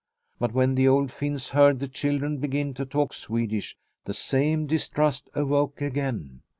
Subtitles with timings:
[0.39, 5.29] But when the old Finns heard the children begin to talk Swedish the same distrust
[5.35, 6.41] awoke again.